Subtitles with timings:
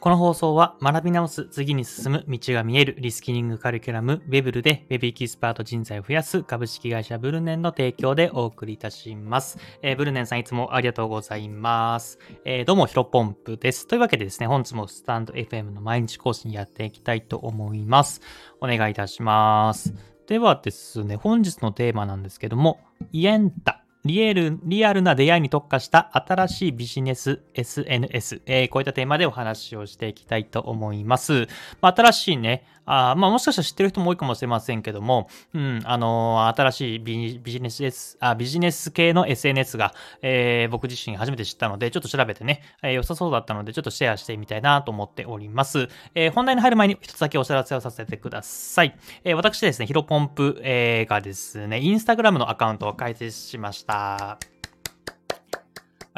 [0.00, 9.58] この放送は学び直す次に進む道が見えるリスキリングカリキュラム Web で Web エキスパート人材を増やす株式会社ブルネンの提供でお送りいたします。
[9.82, 12.20] えー、ブルネンさんいつもありがとうございます。
[12.44, 13.88] えー、どうもヒロポンプです。
[13.88, 18.20] というわけでですね、本日もスタンド FM の毎日更新やっていきたいと思います。
[18.60, 19.94] お願いいたします。
[20.28, 22.78] ではですね、本日のテーマなんですけども、
[23.10, 31.48] Yenta リアル、リアルな出会いに特化した新しいビジネス SNS、えー、こういったテーマでお話をしていきたいと思います。
[31.80, 39.92] まあ、新しいね、あまあ、もしかしたら知ってる人も多いかもしれませんけども、うん、あのー、新しいビジネス S、あ、ビジネス系の SNS が、
[40.22, 45.88] えー、僕自身初めて知ったので、ちょっと調べてね、えー、良さそうだったので、ちょっとシェアしてみたいなと思っております。
[46.14, 48.96] えー、本題に入る前に一つだけお知らせをさせてください。
[49.22, 53.87] えー、私ですね、ヒロポンプ、えー、がですね、インスタグラムのアカウントを開設しました。
[53.88, 54.38] あ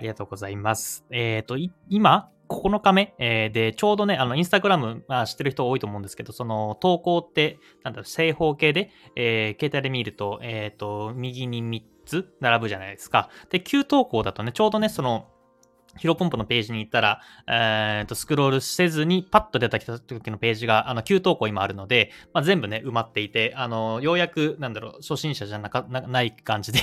[0.00, 1.04] りがとうございます。
[1.10, 1.56] えっ、ー、と、
[1.88, 13.30] 今、9日目、えー、で、ちょうどね、あの、インスタグラム、まあ、知ってる人多いと思うんですけど、その、投稿って、なんだろう、正方形で、えー、携帯で見ると、えっ、と、右に3つ並ぶじゃないですか。
[13.50, 15.28] で、旧投稿だとね、ちょうどね、その、
[15.98, 26.80] ヒロポンプのページに行ったら、えー、とスクロールせずにパッと出てきた時のページが、あの、旧投稿今あるので、まあ、全部ね、埋まっていて、あの、ようやく、なんだろう、初心者じゃなかなない感じで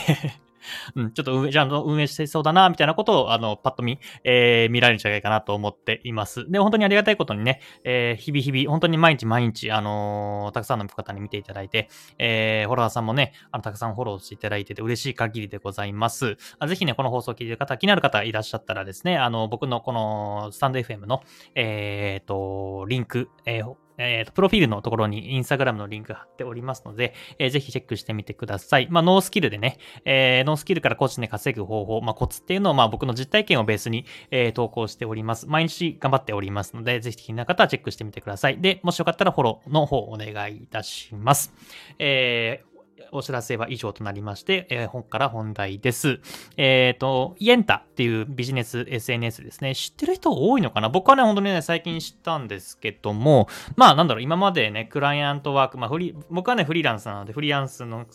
[0.95, 6.49] うん、ちょっと運営、ちゃんと運営してそうだな、みたいなことを、あの、パッと見、えー、見られるんじゃないかなと思っています。
[6.49, 16.37] で、本当にありがたいことにね、えー、日々日々、本当に毎日毎日、あのー、たくさんの方に見ていただいて、えー、フォロワーさんもね、あの、たくさんフォローしていただいてて嬉しい限りでございます。
[16.59, 21.23] あぜひね、この放送を聞いてる方、気になる方いらっしゃったらですね、あの、僕のこの、スタンド FM の、
[21.55, 28.87] えっ、ー、と、リンク、えーえっ、ー、と、プロフィールのところにインスタグラムのリンク貼っておりますので、えー、ぜひチェックしてみてください。
[28.89, 35.47] まあ、ノースキルでね、えー、ノースキルから個人で稼ぐ方法、まあ、コツっていうのを、まあ、僕の実体験をベースに、えー、投稿しております。
[35.47, 38.59] 毎日頑張っておりますので、ぜひ気になる方はチェックしてみてください。
[38.59, 41.53] で、もしよかったらフォローの方お願いいたします。
[41.99, 42.63] え、
[43.11, 46.19] お知らせは以上となりまして、えー、本から本題です。
[46.57, 49.75] えっ、ー、と、イエンタっていうビジネス SNS ですね。
[49.75, 50.89] 知ってる人多いのかな？
[50.89, 58.05] 僕はね、本当にね、最近知ったんですけども、まあ、なんだろう、今までね、クライアントワーク、まあ、フリ僕はね、フリーランスなので、フリーランスの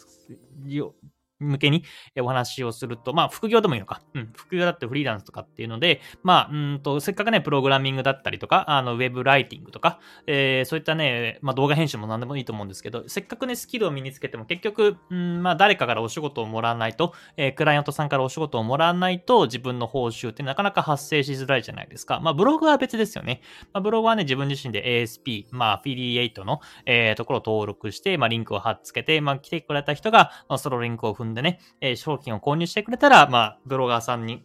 [1.43, 1.85] 向けに
[2.21, 4.03] お話をすると、まあ、副業でもいいのか。
[4.15, 22.21] うん、副業だってフリーランスとかっていうので、まあ、うんと、せっかくね、プログラミングだったりとか、あの、ウェブライティングとか、えー、そういったね、まあ、動画編集も何でもいいと思うんですけど、せっかくね、スキルを身につけても、結局、うん、まあ、誰かからお仕事をもらわないと、えー、クライアントさんからお仕事をもらわないと、自分の報酬ってなかなか発生しづらいじゃないですか。
[22.21, 23.43] まあ、ブログは別ですよね。
[23.73, 34.45] まあ、ブログはね、自分自身で ASP、まあ、アフィリエイトの、えー、ところを登録して、まあ、リンクを貼っつけて、まあ、来てくれた人が、まあ、そのリンクを踏んでね、えー、商品を購入してくれたら、まあ、ブロガーさんに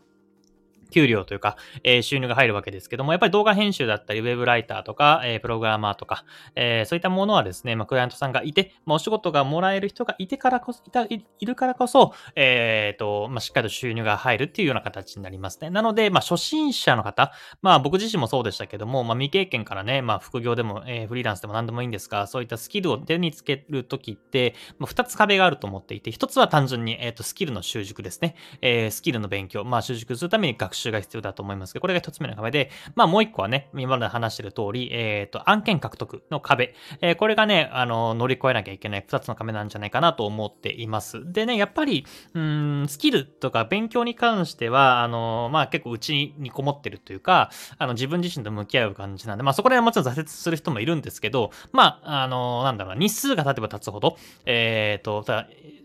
[0.89, 6.25] 給料というか、えー、収入が入るわけですけども、やっぱり動画編集だったり、ウェブライターとか、えー、プログラマーとか、
[6.55, 15.69] えー、そういったものはですね、まあ、クライアントさんがいて、まあ、お仕事がもらえる人がいてからこそ、いた、いるからこそ、えっ、と、まあ、しっかりと収入が入るっていうような形になりますね。
[15.69, 17.31] なので、まあ、初心者の方、
[17.61, 28.35] まあ、僕自身もそうでしたけども、まあ、未経験からね、まあ、副業でも、えー、フリーランスでも何でもいいんですが、そういったスキルを手につけるときって、まあ、二つ壁があると思っていて、一つは単純に、えっ、と、スキルの習熟ですね。
[28.61, 31.73] えー、スキルの勉強、まあ、習熟するために学習習が必要だと思います。
[31.73, 36.75] けど、これが一つ目の壁で、まあもう一個はね、今まで話してる通り、えっ、ー、と、案件獲得の壁。
[37.01, 41.31] えー、これがね、あの、乗り越えなきゃいけない二つの壁なんじゃないかなと思っています。
[41.31, 55.25] でね、やっぱり、うん、スキルとか勉強に関しては、あの、まあ結構うちにこもってるというか、あの、自分自身と向き合う感じなんで、まあそこでもちろん挫折する人もいるんですけど、まあ、あの、なんだろう日数が経てば経つほど、えっ、ー、と、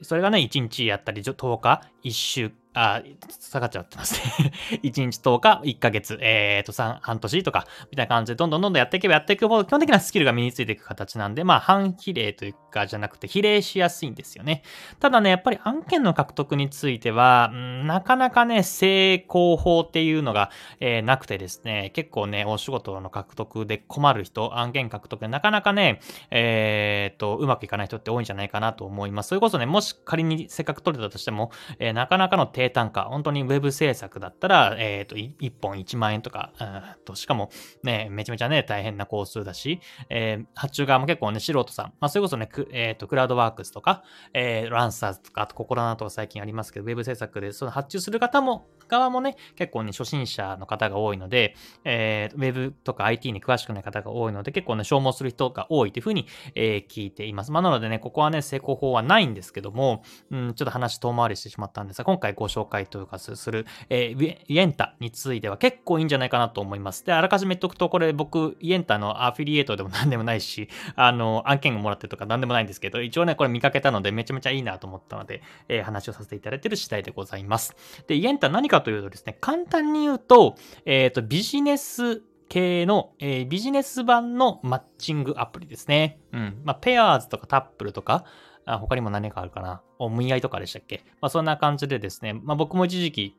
[0.03, 4.53] それがね、1日やったり、10日、1週あ、下がっちゃってますね
[4.83, 14.63] 1日10日、1ヶ月、えっ、ー、と、3、半年とか、みたいな感じで、どんどんどんどんやっていけばやっていくほど、基本的なスキルが身についていく形なんで、まあ、反比例というか、じゃなくて、比例しやすいんですよね。
[15.01, 29.29] ただね、やっぱり案件の獲得については、なかなかね、成功法っていうのが、えー、なくてですね、結構ね、お仕事の獲得で困る人、案件獲得でなかなかね、えっ、ー、と、うまくいかない人って多いんじゃないかなと思います。
[29.29, 37.51] それこそね、もし仮にせっかく取れたとしても、え、なかなかの低単価、本当に Web 制作だったら、えっ、ー、と、1本1万円とか、うんと、しかも
[37.83, 57.51] ね、めちゃめちゃね、大変な工数だし、えー、発注側も結構ね、素人さん、まあ、それこそね、えっ、ー、と、クラウドワークスとか、えー、ランサーズとか、あと、ココラナとか最近ありますけど、Web 制作でその発注する方も、側もね、結構ね、初心者の方が多いので、えー、Web とか IT に詳しくない方が多いので、結構ね、消耗する人が多いというふうに、えー、聞いています。
[57.51, 67.05] まあ、なのでね、ここはね、成功法はないんですけども、うん、ちょっと話遠回りしてしまったんですが、今回ご紹介というかする、えー、イエンタについては結構いいんじゃないかなと思います。
[67.07, 77.77] で、あらかじめ言っとくと、これ僕、イエンタのアフィリエイトでも何でもないし、 あの、案件をもらってるとか何でもないんですけど、一応ね、これ見かけたのでめちゃめちゃいいなと思ったので、えー、話をさせていただいている次第でございます。
[78.07, 80.57] で、イエンタ何かというとですね、簡単に言うと、
[80.87, 86.21] えっ、ー、と、ビジネス系の、えー、ビジネス版のマッチングアプリですね。
[86.33, 86.61] うん。
[86.65, 88.25] まあ、ペアーズとかタップルとか、
[88.65, 89.83] あ他にも何かあるかな？
[89.99, 91.05] お見合いとかでしたっけ？
[91.21, 93.37] まあ、そんな感じでですね、まあ、僕も一時期、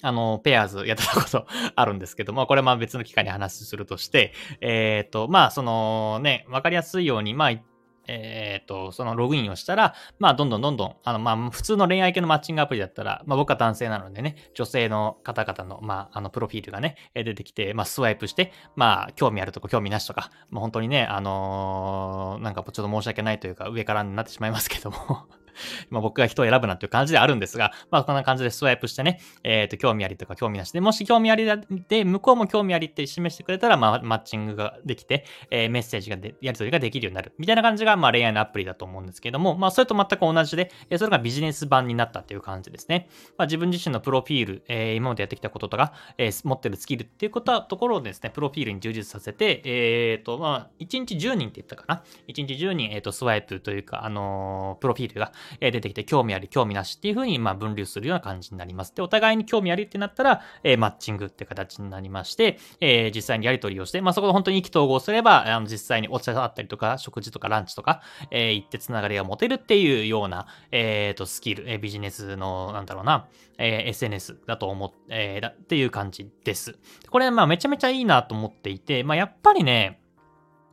[0.00, 1.46] あの、ペアーズやってたこと
[1.76, 7.52] あるんですけども、これまあ別の機会に話するとして、えっ、ー、と、まあそのね、わかりやすいように、まあ
[8.06, 25.26] えっ、と、そのログインをしたら、まあ、どんどんどんどん、あの、まあ、普通の恋愛系のマッチングアプリだったら、まあ、僕は男性なのでね、女性の方々の、まあ、あの、プロフィールがね、出てきて、まあ、スワイプして、まあ、興味あるとか興味なしとか、まあ、本当にね、あのー、なんかちょっと申し訳ないというか、上からになってしまいますけども。
[25.90, 31.46] まあ僕が人を選ぶなんていう感じであるんですが、まあこんな感じでスワイプしてね、えっ、ー、と、興味ありとか興味なしで、もし興味あり
[31.88, 37.32] で、向こうも興味ありって示してくれたら、まあマッチングができて、えー、メッセージがで、やり取りができるようになる。
[37.38, 43.08] みたいな感じが、まあ恋愛のアプリだと思うんですけども、まあそれと全く同じで、え、それがビジネス版になったっていう感じですね。
[43.36, 52.02] まあ自分自身のプロフィール、えー、今までやってきたこととか、え、持ってるスキルっていうことはところをですね、プロフィールに充実させて、えっ、と、まあ、1日10人って言ったかな。
[52.28, 58.94] 1日10人、えっ、と、スワイプというか、あの、プロフィールがえ出てきて、興味あり、興味なしっていう風に、まあ、分類するような感じになります。
[58.94, 73.28] で、お互いに興味ありってなったら、え、マッチングって形になりまして、え、実際にやり取りをして、まあ、そこで本当に意気投合すれば、あの、実際にお茶だったりとか、食事とかランチとか、え、行ってつながりが持てるっていうような、えっ、と、スキル、え、ビジネスの、なんだろうな、
[73.58, 76.78] え、SNS だと思っ、え、だっていう感じです。
[77.10, 80.01] これ、まあ、めちゃめちゃいいなと思っていて、まあ、やっぱりね、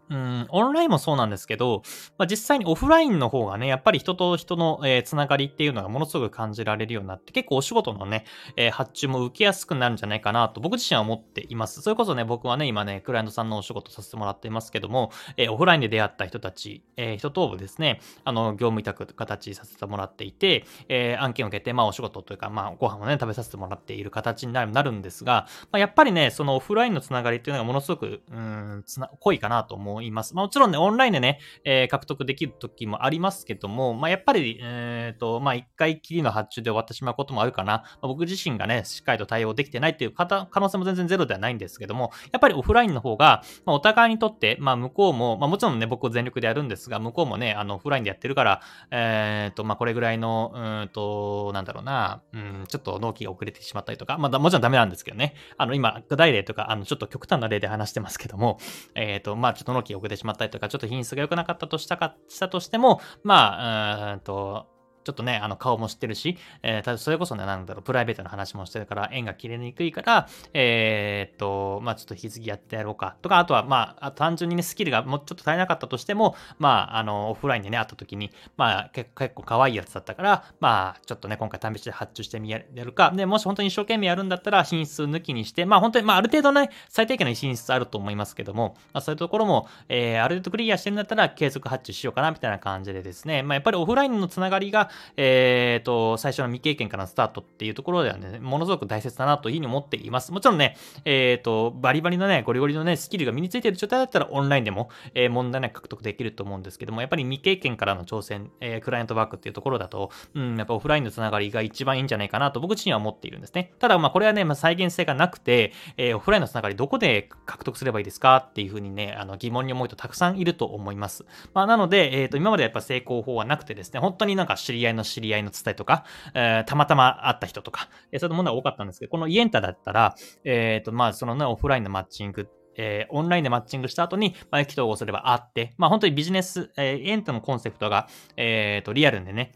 [0.09, 1.83] うん、オンラインもそうなんですけど、
[2.17, 8.25] まあ、実際にオフラインの方がね、やっぱり人と人の、えー、つながりっていうのがものすごく感じられるようになって、結構お仕事のね、
[8.55, 11.81] えー、発注も受けやすくなるんじゃないかなと僕自身は思っています。
[11.81, 30.35] それこそね、僕はね、今ね、クライアントさんのお仕事させてもらっていますけども、えー、オフラインで出会った人たち、えー、人とですね、あの、業務委託形させてもらっていて、えー、案件を受けて、まあお仕事というか、まあご飯をね、食べさせてもらっている形になるなるんですが、まあ、やっぱりね、そのオフラインのつながりっていうのがものすごく、うん、つな、濃いかなと思ういます。
[30.35, 37.73] まあもちろんね、オンラインでね、えー、獲得できる時もありますけども、まあ、やっぱり、えっ、ー、と、まあ、一回きりの発注で終わってしまうこともあるかな。
[37.73, 48.61] まあ、僕自身がね、しっかりと対応できてないっていう方可能性も全然ゼロではないんですけども、やっぱりオフラインの方が、まあ、お互いにとって、まあ、向こうも、まあ、もちろんね、僕全力でやるんですが、向こうもね、あの、オフラインでやってるから、
[48.91, 55.35] えっ、ー、と、まあ、これぐらいの、うんと、なんだろうな、うん、ちょっと納期が遅れてしまったりとか、まあ、もちろんダメなんですけどね。
[55.57, 58.59] あの、今、具体例とか、あの、ちょっと極端な例で話してますけども、
[58.95, 64.67] えっ、ー、と、まあ、ちょっと納期が遅れてしまったりとか、ちょっと品質が良くなかったとしたか、したとしても、まあ、うんと、
[65.03, 73.15] ちょっとね、あの顔も知ってるし、えー、それこそね、なんだろう、プライベートな話もしてるから、縁が切れにくいから、えー、っと、まあちょっと引き継ぎやってやろうか。
[73.21, 83.11] とか、あとは、まあ、単純にね、スキルがもうちょっと足りなかったとしても、まあ、あの、オフラインでね、会った時に、まあ、結構可愛いやつだったから、まあ、ちょっとね、今回試しで発注してみやるか。
[83.15, 100.31] で、もし本当に一生懸命やるんだったら、品質抜きにして、まあ本当に、まあある程度ね、最低限の品質あると思いますけども、まあそういうところも、えー、ある程度クリアしてるんだったら、継続発注しようかな、みたいな感じでですね、まあやっぱりオフラインのつながりが、えっ、と、最初の未経験からのスタートっていうところではね、ものすごく大切だなというふうに思っています。
[100.31, 113.73] もちろんね、えっ、ー、と、バリバリのね、ゴリゴリのね、スキルが身についている状態だったらオンラインでも、えー、問題なく獲得できると思うんですけども、やっぱり未経験からの挑戦、えー、クライアントワークっていうところだと、うん、やっぱオフラインのつながりが一番いいんじゃないかなと僕自身は思っているんですね。
[113.79, 121.25] ただ、まあこれはね、まあ、再現性がなくて、えー、オフラインのつながりどこで獲得すればいいですかっていうふうにね、あの疑問に思う人たくさんいると思います。
[121.53, 132.49] まあなので、えっ、ー、と、今までやっぱ成功法はなくてですね、本当になんか知りり合いの知り合いの伝えとか、えー、たまたま会った人とか、えー、そういうものが多かったんですけど、このイエンタだったら、えっ、ー、と、まあ、そのね、オフラインのマッチング
[132.81, 138.07] えー、オンラインでマッチングした後に、まあ、意気投合すればあって、まあ、本当にビジネス、えー、エンタのコンセプトが、
[138.37, 139.51] えっ、ー、と、リアルでね、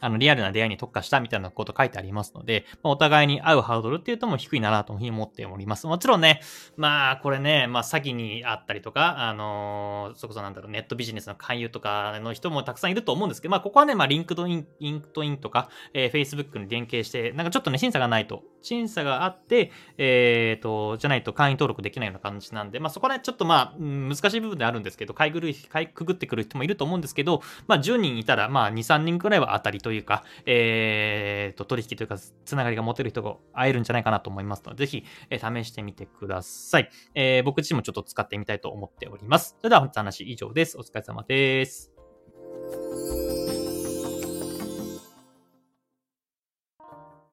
[0.00, 5.86] あの、リアルな出会いに特化したみたいなこと書いてありますので、まあ、お互いに合うハードルっていうとも低いなというふうに思っております。
[5.86, 6.40] もちろんね、
[6.76, 36.90] まあ、これね、まあ、詐欺にあったりとか、あのー、そこそなんだろう、ネットビジネスの勧誘とかの人もたくさんいると思うんですけど、まあ、ここはね、まあ、 LinkedIn、LinkedIn とか、えー、Facebook に連携して、なんかちょっとね、審査がないと、審査があって、えっ、ー、と、じゃないと会員登録できないような感じなんで、まあ、そこはね、ちょっとまあ、難しい部分であるんですけど、かいぐるい、かいくぐってくる人もいると思うんですけど、まあ、10人いたら、まあ、2、3人くらいは当たりとというか、えー、と、取引というか、つながりが持てる人が会えるんじゃないかなと思いますので、ぜひ、え、試してみてください。
[37.14, 39.56] えー、僕自身もちょっと使ってみたいと思っております。
[39.58, 40.76] それでは本日の話以上です。
[40.76, 41.90] お疲れ様です。